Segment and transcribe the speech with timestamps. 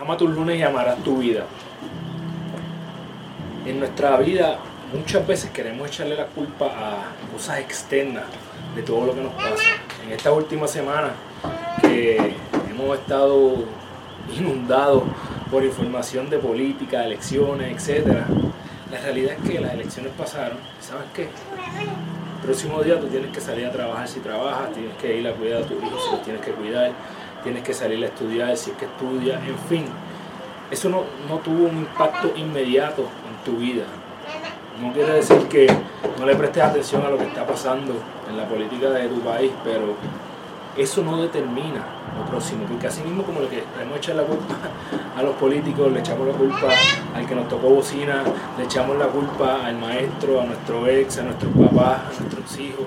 [0.00, 1.44] Ama tus lunes y amarás tu vida.
[3.64, 4.58] En nuestra vida
[4.92, 8.24] muchas veces queremos echarle la culpa a cosas externas
[8.74, 9.62] de todo lo que nos pasa.
[10.04, 11.12] En esta última semana
[11.80, 12.34] que
[12.68, 13.64] hemos estado
[14.36, 15.04] inundados
[15.48, 18.24] por información de política, elecciones, etc.
[18.90, 20.58] La realidad es que las elecciones pasaron.
[20.80, 21.22] ¿Sabes qué?
[21.22, 25.32] El próximo día tú tienes que salir a trabajar si trabajas, tienes que ir a
[25.32, 26.90] cuidar a tus hijos si los tienes que cuidar
[27.44, 29.84] tienes que salir a estudiar, es que estudias, en fin.
[30.70, 31.04] Eso no,
[31.38, 33.84] tuvo un impacto inmediato en tu vida.
[34.82, 35.68] No quiere decir que
[36.18, 37.94] no le prestes atención a lo que está pasando
[38.28, 39.94] en la política de tu país, pero
[40.76, 41.84] eso no determina
[42.18, 44.54] lo próximo, porque así mismo como lo que le hemos echado la culpa
[45.16, 46.68] a los políticos, le echamos la culpa
[47.14, 48.24] al que nos tocó bocina,
[48.58, 52.86] le echamos la culpa al maestro, a nuestro ex, a nuestros papás, a nuestros hijos.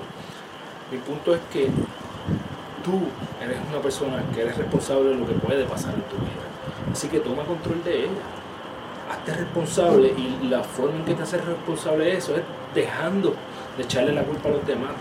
[0.90, 1.70] Mi punto es que
[2.88, 3.00] tú
[3.44, 6.44] eres una persona que eres responsable de lo que puede pasar en tu vida.
[6.90, 8.24] Así que toma control de ella.
[9.10, 12.42] Hazte responsable y la forma en que te haces responsable de eso es
[12.74, 13.34] dejando
[13.76, 14.92] de echarle la culpa a los demás,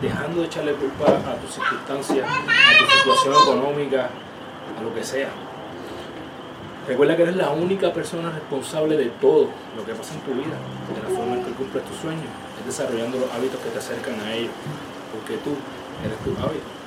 [0.00, 4.10] dejando de echarle culpa a tus circunstancias, a tu situación económica,
[4.78, 5.28] a lo que sea.
[6.88, 10.58] Recuerda que eres la única persona responsable de todo lo que pasa en tu vida,
[10.94, 12.26] de la forma en que cumples tus sueños,
[12.58, 14.52] es desarrollando los hábitos que te acercan a ellos,
[15.12, 15.54] porque tú
[16.04, 16.81] eres tu hábito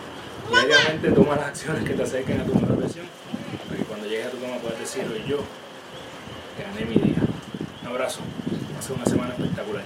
[0.49, 3.05] diariamente toma las acciones que te acerquen a tu mejor versión,
[3.67, 5.39] para que cuando llegues a tu cama puedas decir, hoy yo
[6.57, 7.17] gané mi día.
[7.81, 8.21] Un abrazo,
[8.81, 9.83] ser una semana espectacular.